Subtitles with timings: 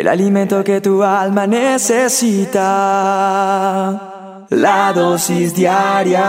[0.00, 2.64] el alimento que tu alma necesita.
[4.50, 6.22] La dosis diaria.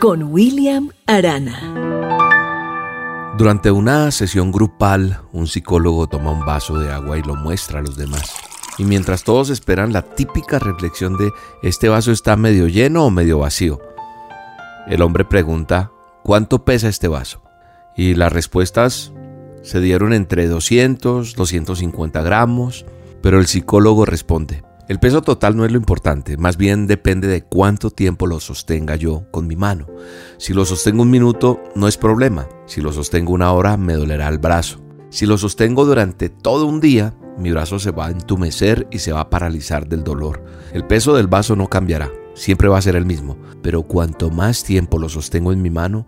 [0.00, 1.84] Con William Arana.
[3.38, 7.82] Durante una sesión grupal, un psicólogo toma un vaso de agua y lo muestra a
[7.82, 8.34] los demás.
[8.76, 11.30] Y mientras todos esperan la típica reflexión de
[11.62, 13.80] ¿este vaso está medio lleno o medio vacío?
[14.86, 15.92] El hombre pregunta
[16.24, 17.42] ¿cuánto pesa este vaso?
[17.96, 19.12] Y las respuestas
[19.64, 22.86] se dieron entre 200, 250 gramos,
[23.20, 27.42] pero el psicólogo responde el peso total no es lo importante, más bien depende de
[27.42, 29.86] cuánto tiempo lo sostenga yo con mi mano.
[30.36, 32.46] Si lo sostengo un minuto, no es problema.
[32.66, 34.84] Si lo sostengo una hora, me dolerá el brazo.
[35.08, 39.12] Si lo sostengo durante todo un día, mi brazo se va a entumecer y se
[39.12, 40.44] va a paralizar del dolor.
[40.74, 44.64] El peso del vaso no cambiará, siempre va a ser el mismo, pero cuanto más
[44.64, 46.06] tiempo lo sostengo en mi mano,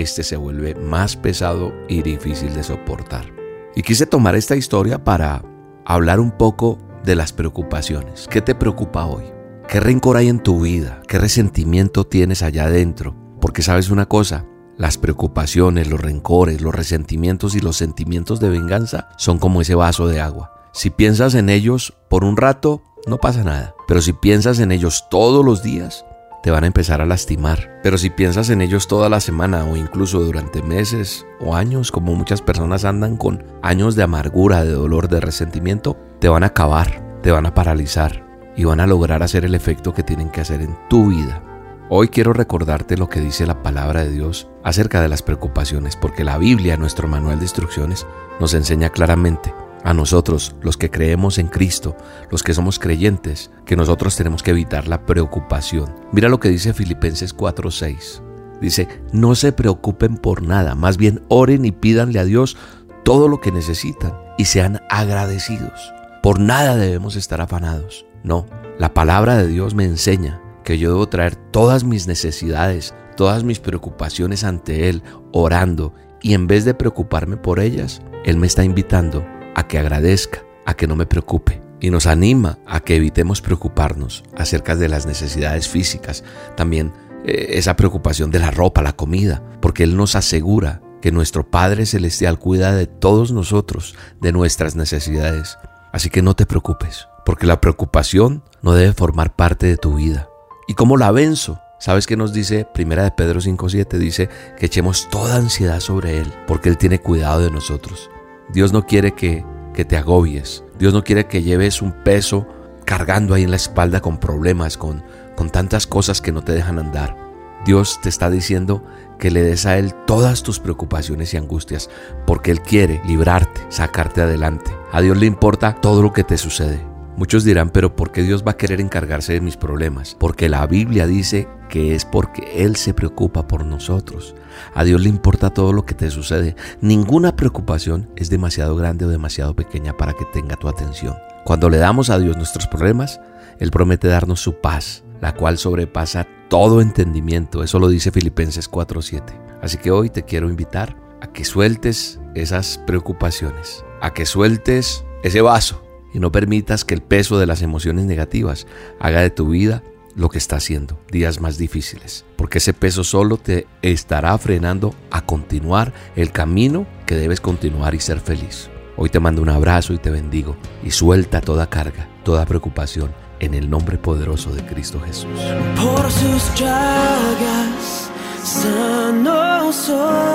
[0.00, 3.32] este se vuelve más pesado y difícil de soportar.
[3.74, 5.42] Y quise tomar esta historia para
[5.84, 8.26] hablar un poco de las preocupaciones.
[8.28, 9.24] ¿Qué te preocupa hoy?
[9.68, 11.02] ¿Qué rencor hay en tu vida?
[11.06, 13.14] ¿Qué resentimiento tienes allá adentro?
[13.40, 14.46] Porque sabes una cosa,
[14.76, 20.06] las preocupaciones, los rencores, los resentimientos y los sentimientos de venganza son como ese vaso
[20.06, 20.52] de agua.
[20.72, 23.74] Si piensas en ellos por un rato, no pasa nada.
[23.86, 26.04] Pero si piensas en ellos todos los días,
[26.48, 27.78] te van a empezar a lastimar.
[27.82, 32.14] Pero si piensas en ellos toda la semana o incluso durante meses o años, como
[32.14, 37.20] muchas personas andan con años de amargura, de dolor, de resentimiento, te van a acabar,
[37.22, 38.24] te van a paralizar
[38.56, 41.42] y van a lograr hacer el efecto que tienen que hacer en tu vida.
[41.90, 46.24] Hoy quiero recordarte lo que dice la palabra de Dios acerca de las preocupaciones, porque
[46.24, 48.06] la Biblia, nuestro manual de instrucciones,
[48.40, 49.52] nos enseña claramente
[49.84, 51.96] a nosotros, los que creemos en Cristo,
[52.30, 55.94] los que somos creyentes, que nosotros tenemos que evitar la preocupación.
[56.12, 58.22] Mira lo que dice Filipenses 4:6.
[58.60, 62.56] Dice, no se preocupen por nada, más bien oren y pídanle a Dios
[63.04, 65.92] todo lo que necesitan y sean agradecidos.
[66.22, 68.04] Por nada debemos estar afanados.
[68.24, 68.46] No,
[68.78, 73.60] la palabra de Dios me enseña que yo debo traer todas mis necesidades, todas mis
[73.60, 75.02] preocupaciones ante Él,
[75.32, 79.24] orando, y en vez de preocuparme por ellas, Él me está invitando
[79.58, 81.60] a que agradezca, a que no me preocupe.
[81.80, 86.22] Y nos anima a que evitemos preocuparnos acerca de las necesidades físicas,
[86.56, 86.92] también
[87.24, 91.86] eh, esa preocupación de la ropa, la comida, porque Él nos asegura que nuestro Padre
[91.86, 95.58] Celestial cuida de todos nosotros, de nuestras necesidades.
[95.92, 100.28] Así que no te preocupes, porque la preocupación no debe formar parte de tu vida.
[100.68, 101.60] ¿Y cómo la venzo?
[101.80, 103.98] ¿Sabes qué nos dice Primera de Pedro 5.7?
[103.98, 108.08] Dice que echemos toda ansiedad sobre Él, porque Él tiene cuidado de nosotros.
[108.52, 109.44] Dios no quiere que,
[109.74, 110.64] que te agobies.
[110.78, 112.46] Dios no quiere que lleves un peso
[112.84, 115.02] cargando ahí en la espalda con problemas, con,
[115.36, 117.16] con tantas cosas que no te dejan andar.
[117.64, 118.82] Dios te está diciendo
[119.18, 121.90] que le des a Él todas tus preocupaciones y angustias,
[122.26, 124.70] porque Él quiere librarte, sacarte adelante.
[124.92, 126.80] A Dios le importa todo lo que te sucede.
[127.18, 130.16] Muchos dirán, pero ¿por qué Dios va a querer encargarse de mis problemas?
[130.20, 134.36] Porque la Biblia dice que es porque Él se preocupa por nosotros.
[134.72, 136.54] A Dios le importa todo lo que te sucede.
[136.80, 141.16] Ninguna preocupación es demasiado grande o demasiado pequeña para que tenga tu atención.
[141.44, 143.20] Cuando le damos a Dios nuestros problemas,
[143.58, 147.64] Él promete darnos su paz, la cual sobrepasa todo entendimiento.
[147.64, 149.24] Eso lo dice Filipenses 4:7.
[149.60, 155.40] Así que hoy te quiero invitar a que sueltes esas preocupaciones, a que sueltes ese
[155.40, 158.66] vaso y no permitas que el peso de las emociones negativas
[159.00, 159.82] haga de tu vida
[160.14, 165.24] lo que está haciendo, días más difíciles, porque ese peso solo te estará frenando a
[165.24, 168.68] continuar el camino que debes continuar y ser feliz.
[168.96, 173.54] Hoy te mando un abrazo y te bendigo y suelta toda carga, toda preocupación en
[173.54, 175.38] el nombre poderoso de Cristo Jesús.
[175.76, 178.10] Por sus llagas
[178.42, 180.27] sano soy,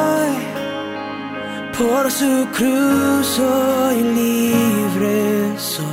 [1.78, 5.86] por su cruz soy libre soy,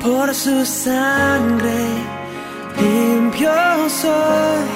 [0.00, 1.84] por su sangre
[2.80, 3.50] limpio
[3.88, 4.66] soy,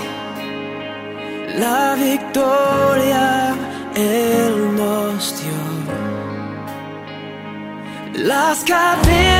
[1.59, 3.55] la victoria
[3.95, 5.61] Él nos dio.
[8.25, 9.40] Las cadenas